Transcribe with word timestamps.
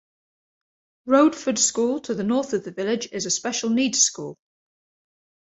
Rowdeford 1.07 1.59
School, 1.59 1.99
to 1.99 2.15
the 2.15 2.23
north 2.23 2.53
of 2.53 2.63
the 2.63 2.71
village, 2.71 3.09
is 3.11 3.27
a 3.27 3.29
Special 3.29 3.69
Needs 3.69 3.99
school. 3.99 4.35